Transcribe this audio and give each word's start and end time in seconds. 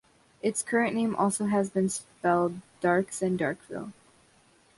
Its 0.41 0.63
current 0.63 0.95
name 0.95 1.13
has 1.13 1.39
also 1.43 1.69
been 1.71 1.87
spelled 1.87 2.55
"Darkes" 2.81 3.21
and 3.21 3.37
"Darkville". 3.39 3.93